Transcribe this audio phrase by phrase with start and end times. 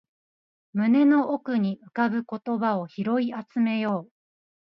[0.73, 4.11] 胸の奥に浮かぶ言葉を拾い集めよう